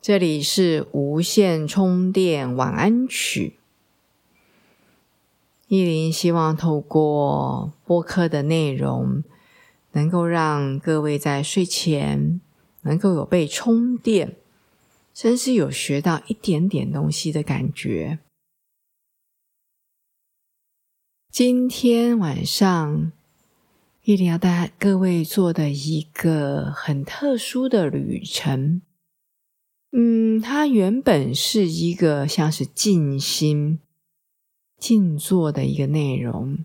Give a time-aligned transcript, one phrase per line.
[0.00, 3.58] 这里是无线充电晚安曲。
[5.66, 9.22] 意林希望透过播客的内容，
[9.92, 12.40] 能够让各位在睡前
[12.82, 14.36] 能够有被充电，
[15.12, 18.18] 甚至有学到一点点东西的感觉。
[21.30, 23.12] 今天晚上。
[24.04, 28.80] 一定要带各位做的一个很特殊的旅程。
[29.92, 33.78] 嗯，它原本是一个像是静心、
[34.78, 36.58] 静坐的一个内容，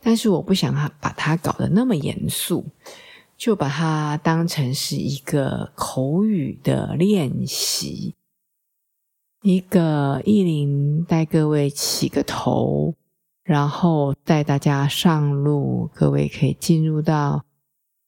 [0.00, 2.66] 但是我不想把它搞得那么严肃，
[3.36, 8.14] 就把它当成是一个口语的练习，
[9.42, 12.94] 一个意林带各位起个头。
[13.44, 17.44] 然后带大家上路，各位可以进入到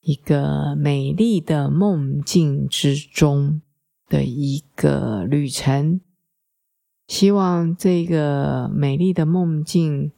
[0.00, 3.62] 一个美丽的梦境之中
[4.08, 6.00] 的一个旅程。
[7.06, 10.12] 希望这个美丽的梦境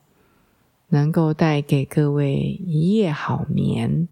[0.89, 4.09] 能够带给各位一夜好眠，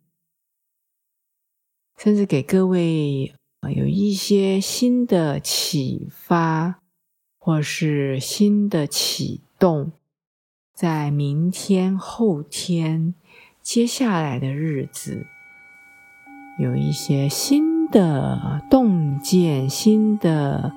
[1.97, 3.34] 甚至给各位
[3.75, 6.81] 有一些新的启发，
[7.39, 9.91] 或是新的启动。
[10.73, 13.12] 在明天、后天、
[13.61, 15.27] 接下来的日子，
[16.61, 20.72] 有一些新的洞见、新的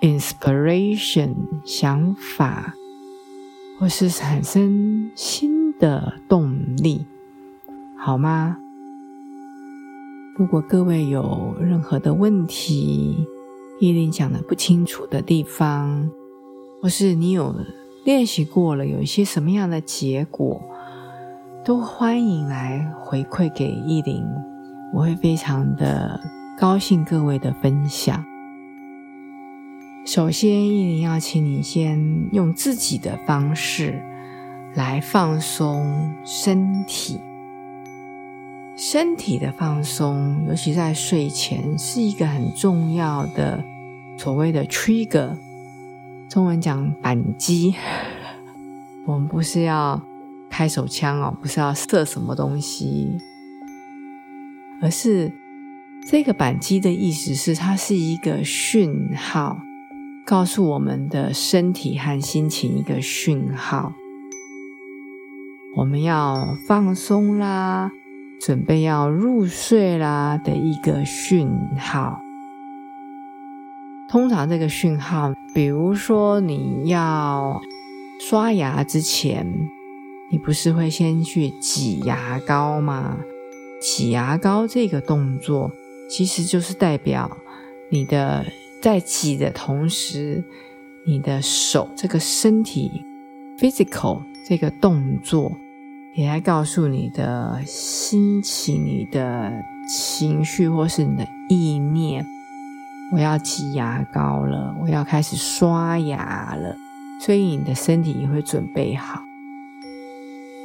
[0.00, 1.34] inspiration
[1.64, 2.74] 想法，
[3.78, 7.06] 或是产生新的动力，
[7.96, 8.58] 好吗？
[10.36, 13.26] 如果各位有任何的问题，
[13.80, 16.10] 依琳讲的不清楚的地方，
[16.82, 17.54] 或是你有。
[18.04, 20.62] 练习过了，有一些什么样的结果，
[21.64, 24.22] 都欢迎来回馈给依林，
[24.94, 26.20] 我会非常的
[26.58, 28.24] 高兴各位的分享。
[30.06, 34.02] 首先，意林要请你先用自己的方式
[34.74, 37.20] 来放松身体，
[38.74, 43.62] 身体的放松，尤其在睡前是一个很重要的
[44.16, 45.36] 所谓的 trigger。
[46.26, 47.74] 中文讲扳机，
[49.04, 50.00] 我们不是要
[50.48, 53.18] 开手枪哦，不是要射什么东西，
[54.80, 55.30] 而是
[56.08, 59.58] 这个板机的意思是它是一个讯号，
[60.24, 63.92] 告诉我们的身体和心情一个讯号，
[65.74, 67.90] 我们要放松啦，
[68.40, 72.20] 准备要入睡啦的一个讯号。
[74.08, 77.60] 通常这个讯号，比如说你要
[78.20, 79.44] 刷牙之前，
[80.30, 83.16] 你不是会先去挤牙膏吗？
[83.82, 85.72] 挤牙膏这个动作，
[86.08, 87.36] 其实就是代表
[87.90, 88.44] 你的
[88.80, 90.44] 在挤的同时，
[91.04, 93.04] 你的手这个身体
[93.58, 95.52] physical 这个动作，
[96.14, 99.52] 也在告诉你的心情、你的
[99.88, 102.24] 情绪或是你的意念。
[103.12, 106.76] 我要挤牙膏了，我要开始刷牙了，
[107.20, 109.22] 所以你的身体也会准备好。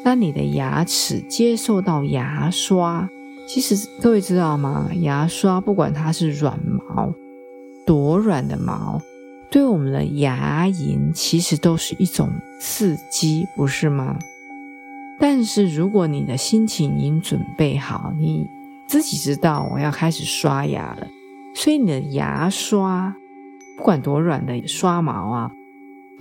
[0.03, 3.07] 当你的牙齿接受到牙刷，
[3.53, 4.89] 其实各位知道吗？
[5.01, 7.13] 牙刷不管它是软毛、
[7.85, 9.01] 多软的毛，
[9.50, 12.29] 对我们的牙龈其实都是一种
[12.62, 14.17] 刺激，不是吗？
[15.19, 18.48] 但是如果你的心情已经准备好，你
[18.88, 21.06] 自己知道我要开始刷牙了。
[21.54, 23.13] 所以你的牙刷，
[23.77, 25.51] 不管多软的刷毛啊，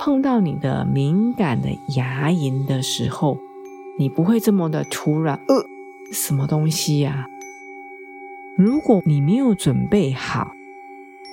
[0.00, 3.38] 碰到你的敏感的牙龈的时候，
[4.00, 5.64] 你不会这么的突然，呃，
[6.10, 7.26] 什么东西呀？
[8.56, 10.52] 如果你没有准备好，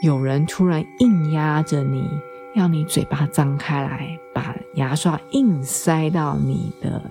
[0.02, 2.08] 有人突然硬压着你，
[2.56, 7.10] 要你嘴巴张开来，把牙刷硬塞到你的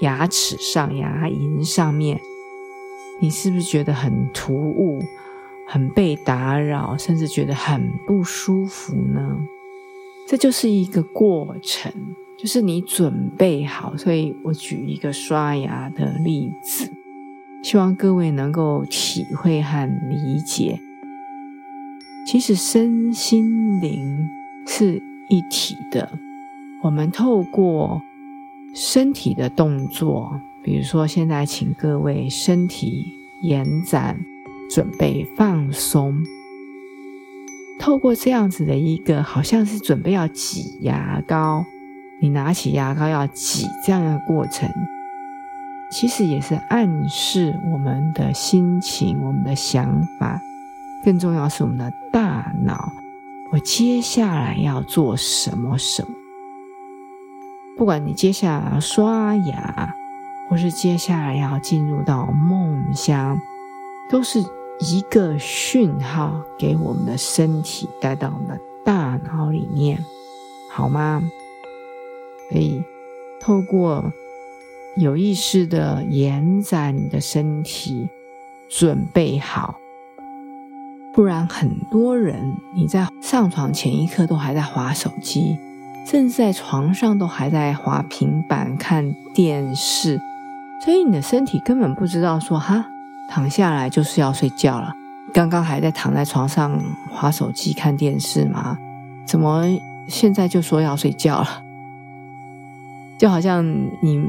[0.00, 2.20] 牙齿上、牙龈上面，
[3.20, 5.00] 你是不是觉得很突兀？
[5.68, 9.38] 很被打扰，甚至觉得很不舒服呢。
[10.30, 11.92] 这就是一个过程，
[12.38, 13.96] 就是你准备好。
[13.96, 16.88] 所以我举一个刷牙的例子，
[17.64, 20.78] 希望各位能够体会和理解。
[22.28, 24.30] 其实身心灵
[24.68, 26.16] 是一体的。
[26.84, 28.00] 我们透过
[28.72, 33.04] 身体的动作，比如说现在请各位身体
[33.42, 34.16] 延展，
[34.70, 36.22] 准备放松。
[37.80, 41.64] 透过这样子的一个，好像是准备要挤牙膏，
[42.20, 44.70] 你拿起牙膏要挤这样的过程，
[45.90, 50.38] 其实也是暗示我们的心情、我们的想法，
[51.02, 52.92] 更重要是我们的大脑，
[53.50, 56.10] 我接下来要做什么什么。
[57.78, 59.94] 不管你接下来要刷牙，
[60.50, 63.38] 或是接下来要进入到梦乡，
[64.10, 64.44] 都是。
[64.80, 70.02] 一个讯号给我们的身体带到我们的大脑里面，
[70.72, 71.22] 好吗？
[72.50, 72.82] 可以
[73.38, 74.10] 透过
[74.96, 78.08] 有意识的延展你的身体，
[78.70, 79.76] 准备好。
[81.12, 85.58] 不然，很多人你在上床前一刻都还在划手机，
[86.06, 90.18] 甚至在床上都还在划平板看电视，
[90.82, 92.86] 所以你的身体根本不知道说哈。
[93.30, 94.92] 躺下来就是要睡觉了。
[95.32, 96.76] 刚刚还在躺在床上
[97.08, 98.76] 划手机看电视吗？
[99.24, 99.64] 怎么
[100.08, 101.62] 现在就说要睡觉了？
[103.16, 103.64] 就好像
[104.02, 104.20] 你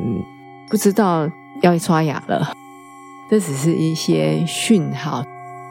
[0.70, 1.28] 不知道
[1.62, 2.54] 要刷牙了。
[3.32, 5.24] 这只是一些讯号，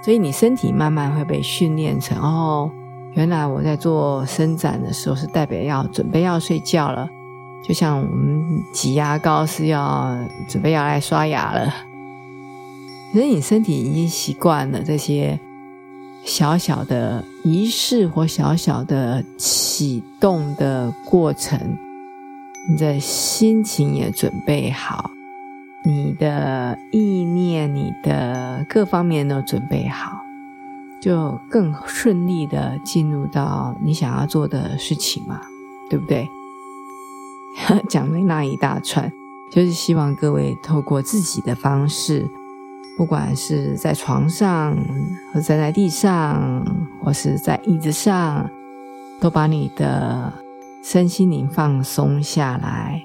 [0.03, 2.69] 所以你身体慢慢会被训练成哦，
[3.13, 7.09] 原来我在做伸展的时候是代表要准备要睡觉了。
[7.63, 10.19] 就像我们挤牙膏是要
[10.49, 11.73] 准备要来刷牙了。
[13.13, 15.39] 可是你身体已经习惯了这些
[16.25, 21.77] 小小的仪式或小小的启动的过程，
[22.69, 25.11] 你的心情也准备好，
[25.85, 30.21] 你的意念、你的各方面都准备好，
[31.01, 35.41] 就更顺利的进入到你想要做的事情嘛，
[35.89, 36.29] 对不对？
[37.89, 39.11] 讲了那一大串，
[39.51, 42.31] 就是希望各位透过自己的方式。
[42.97, 44.77] 不管是在床上，
[45.33, 46.65] 或站在地上，
[47.03, 48.51] 或是在椅子上，
[49.21, 50.33] 都把你的
[50.83, 53.05] 身心灵放松下来。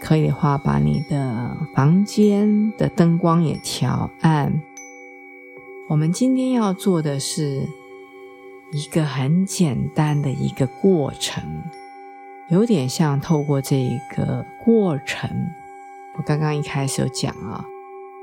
[0.00, 4.60] 可以的话，把你的房间的灯光也调暗。
[5.88, 7.66] 我们今天要做的是
[8.72, 11.42] 一个很简单的一个过程，
[12.48, 15.30] 有点像透过这一个过程，
[16.16, 17.64] 我刚刚一开始有讲啊。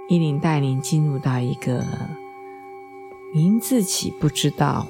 [0.09, 1.85] 依林带您进入到一个
[3.33, 4.85] 您自己不知道，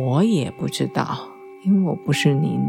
[0.00, 1.28] 我也不知道，
[1.64, 2.60] 因为我不是您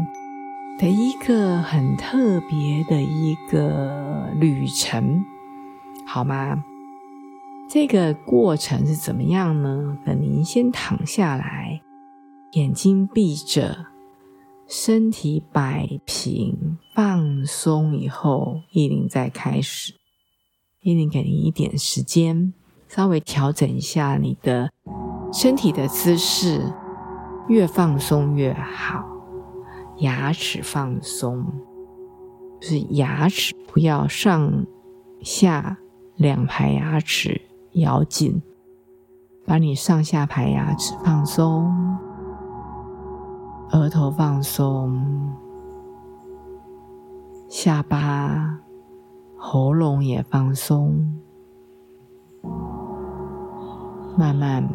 [0.78, 5.24] 的一个很特别的一个旅程，
[6.06, 6.64] 好吗？
[7.68, 9.98] 这个过程是怎么样呢？
[10.06, 11.82] 等您先躺下来，
[12.52, 13.86] 眼睛闭着，
[14.66, 19.97] 身体摆平、放松以后，依林再开始。
[20.80, 22.52] 一定给你一点时间，
[22.86, 24.70] 稍微调整一下你的
[25.32, 26.72] 身体的姿势，
[27.48, 29.04] 越放松越好。
[29.98, 31.44] 牙齿放松，
[32.60, 34.64] 就是牙齿不要上
[35.20, 35.76] 下
[36.14, 37.40] 两排牙齿
[37.72, 38.40] 咬紧，
[39.44, 41.74] 把你上下排牙齿放松，
[43.72, 45.34] 额头放松，
[47.48, 48.67] 下巴。
[49.40, 51.20] 喉咙也放松，
[54.16, 54.68] 慢慢、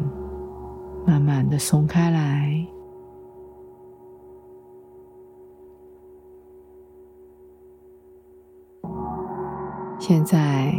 [1.06, 2.66] 慢慢的松开来。
[9.98, 10.74] 现在，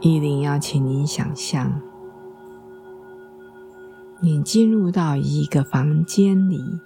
[0.00, 1.80] 依林要请您想象，
[4.20, 6.80] 你进入到一个房间里，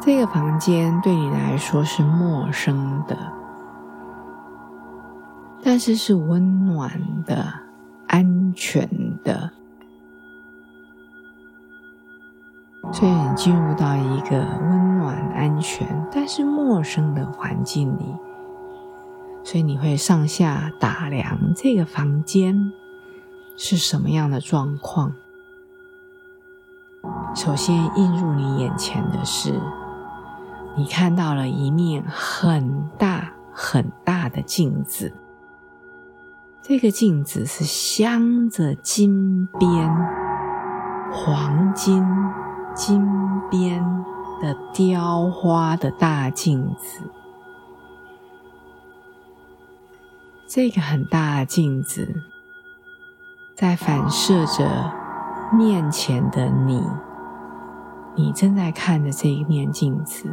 [0.00, 3.16] 这个房间对你来说是陌生的。
[5.64, 7.52] 但是是温暖的、
[8.08, 8.88] 安全
[9.22, 9.50] 的，
[12.92, 18.04] 所以你进入到一个温暖、安全但是陌生的环境里，
[19.44, 22.72] 所以你会上下打量这个房间
[23.56, 25.14] 是什么样的状况。
[27.34, 29.58] 首先映入你眼前的是，
[30.76, 35.12] 你看到了一面很大很大的镜子。
[36.64, 39.90] 这个镜子是镶着金边、
[41.12, 42.06] 黄金、
[42.72, 43.04] 金
[43.50, 43.84] 边
[44.40, 47.00] 的雕花的大镜子。
[50.46, 52.14] 这个很大的镜子
[53.56, 54.92] 在反射着
[55.52, 56.80] 面前的你，
[58.14, 60.32] 你正在看着这一面镜子，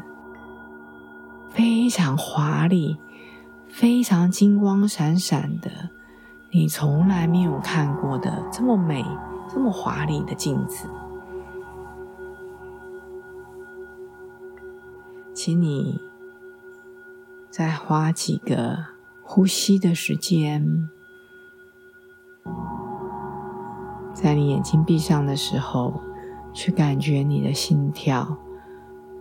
[1.49, 2.99] 非常华丽、
[3.67, 5.89] 非常金光闪闪的，
[6.51, 9.05] 你从来没有看过的这么美、
[9.47, 10.89] 这么华丽的镜子。
[15.33, 16.01] 请你
[17.49, 18.77] 再花几个
[19.21, 20.89] 呼吸的时间，
[24.11, 26.01] 在你眼睛闭上的时候，
[26.51, 28.37] 去感觉你的心跳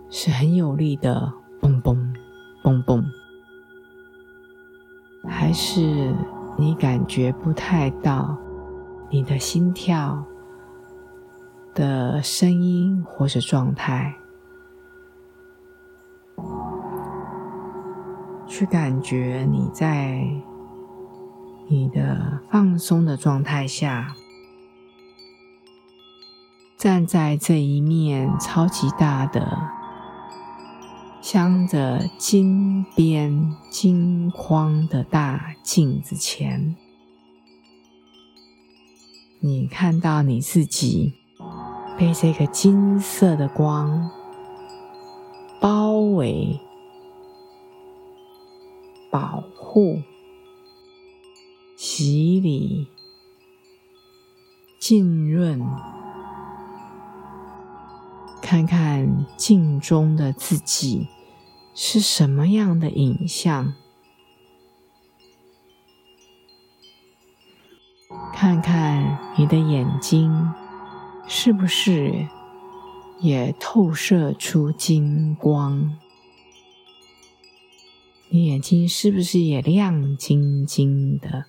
[0.09, 1.31] 是很有力的，
[1.61, 2.13] 嘣嘣
[2.63, 3.05] 嘣嘣，
[5.25, 6.13] 还是
[6.59, 8.37] 你感觉不太到
[9.09, 10.25] 你的心跳
[11.73, 14.13] 的声音或者状态？
[18.45, 20.21] 去感觉你在
[21.69, 24.13] 你的放松的状态下，
[26.75, 29.57] 站在这一面超级大的、
[31.31, 36.75] 镶着金边金框的大镜子前，
[39.39, 41.13] 你看到你自己
[41.99, 44.09] 被这个金色的光
[45.61, 46.59] 包围。
[49.11, 50.01] 保护、
[51.77, 52.87] 洗礼、
[54.79, 55.63] 浸润，
[58.41, 61.07] 看看镜中的自己
[61.73, 63.73] 是什么样的影像，
[68.33, 70.53] 看看你的眼睛
[71.27, 72.27] 是不是
[73.19, 75.97] 也透射出金光。
[78.29, 81.45] 你眼睛是不是也亮晶晶的？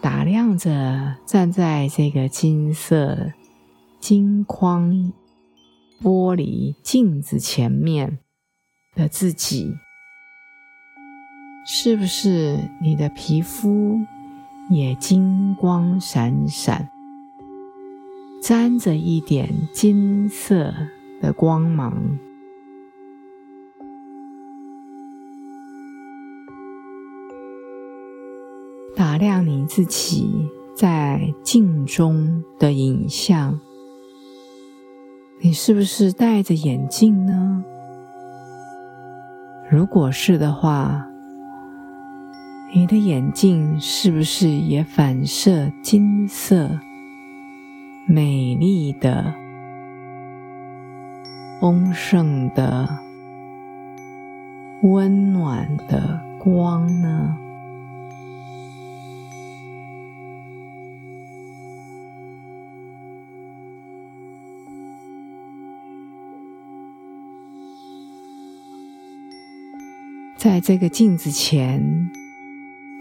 [0.00, 3.32] 打量着站在这个金色
[3.98, 5.12] 金框
[6.02, 8.18] 玻璃镜子前面
[8.94, 9.74] 的自己，
[11.66, 13.98] 是不是你的皮肤
[14.70, 16.88] 也金光闪闪，
[18.42, 20.74] 沾着一点金色？
[21.20, 22.16] 的光芒，
[28.94, 33.58] 打量你自己在镜中的影像，
[35.40, 37.62] 你是不是戴着眼镜呢？
[39.70, 41.06] 如果是的话，
[42.74, 46.80] 你的眼镜是不是也反射金色、
[48.08, 49.32] 美丽的？
[51.60, 52.98] 丰盛的、
[54.82, 57.36] 温暖的光呢？
[70.48, 72.10] 在这个镜子前，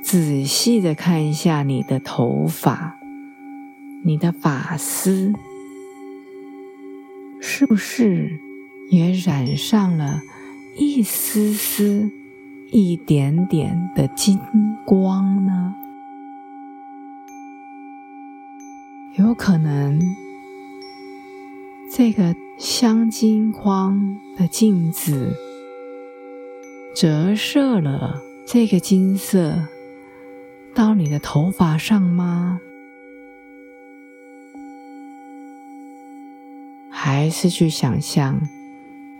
[0.01, 2.99] 仔细的看一下你的头发，
[4.03, 5.31] 你的发丝
[7.39, 8.29] 是不是？
[8.91, 10.19] 也染上了
[10.77, 12.11] 一丝丝、
[12.69, 14.37] 一点点的金
[14.85, 15.73] 光呢。
[19.15, 20.01] 有可能，
[21.93, 25.33] 这个镶金框的镜子
[26.99, 29.67] 折射了这个金色
[30.73, 32.59] 到你的头发上吗？
[36.89, 38.41] 还是去想象？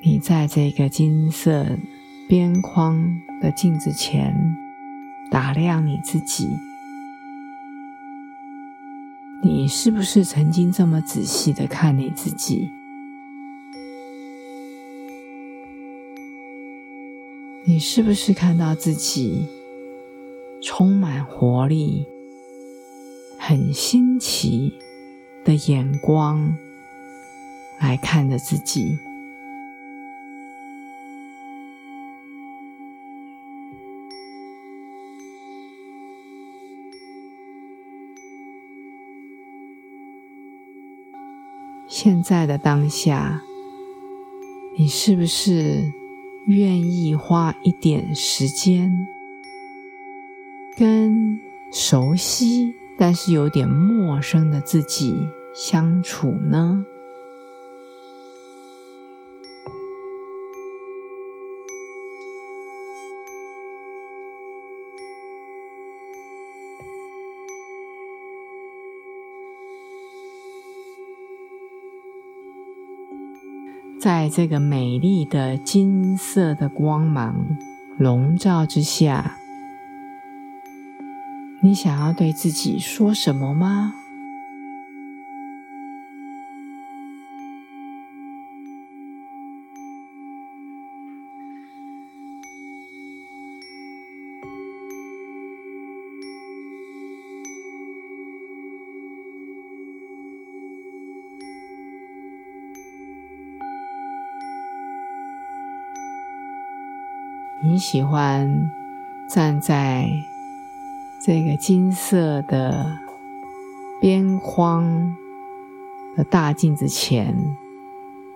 [0.01, 1.77] 你在这个金色
[2.27, 4.34] 边框的镜子前
[5.29, 6.50] 打量你自己，
[9.43, 12.72] 你是不是曾经这么仔细的看你自己？
[17.69, 19.45] 你是不是看到自己
[20.63, 22.05] 充满活力、
[23.38, 24.74] 很新奇
[25.43, 26.57] 的眼光
[27.77, 28.97] 来看着自己？
[41.89, 43.41] 现在的当下，
[44.77, 45.91] 你是不是
[46.48, 49.06] 愿意花一点时间，
[50.77, 51.42] 跟
[51.74, 55.13] 熟悉但是有点陌生的自己
[55.54, 56.86] 相处呢？
[74.08, 77.58] 在这个美丽的金色的光芒
[77.98, 79.36] 笼罩之下，
[81.60, 83.96] 你想要对自己说什么吗？
[107.77, 108.72] 你喜欢
[109.29, 110.10] 站在
[111.24, 112.98] 这个金色的
[114.01, 115.15] 边框
[116.15, 117.38] 的大镜子前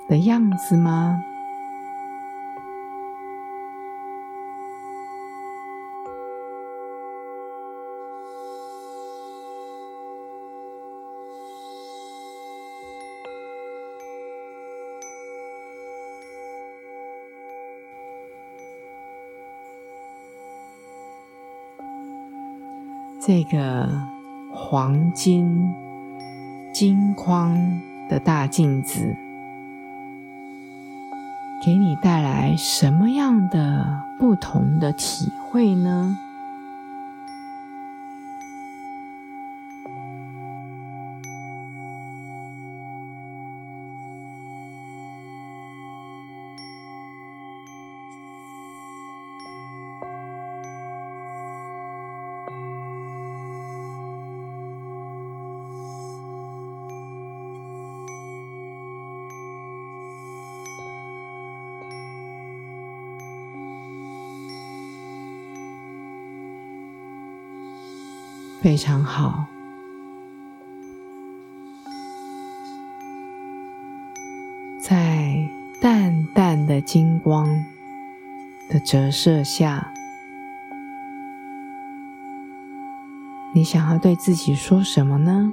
[0.08, 1.24] 的样子吗？
[23.34, 23.88] 这个
[24.52, 25.74] 黄金
[26.74, 29.16] 金框的大镜子，
[31.64, 36.18] 给你带来什么样的不同的体会呢？
[68.62, 69.48] 非常好，
[74.80, 75.50] 在
[75.82, 77.50] 淡淡的金光
[78.70, 79.92] 的折射下，
[83.56, 85.52] 你想要对自己说什么呢？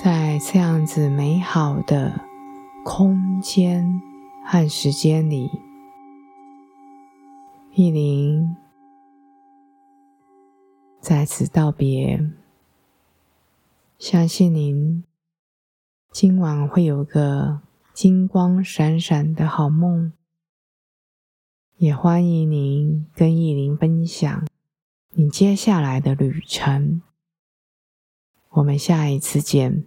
[0.00, 2.20] 在这样子美好的
[2.84, 4.00] 空间
[4.46, 5.50] 和时间里，
[7.72, 8.56] 意林
[11.00, 12.30] 在此道别。
[13.98, 15.02] 相信您
[16.12, 17.60] 今晚会有个
[17.92, 20.12] 金光闪闪的好梦，
[21.78, 24.46] 也欢迎您跟意林分享
[25.14, 27.02] 你接下来的旅程。
[28.58, 29.84] 我们下一次见。